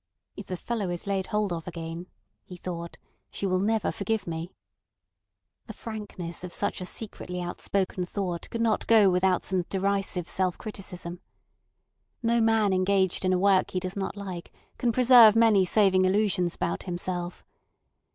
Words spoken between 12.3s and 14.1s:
man engaged in a work he does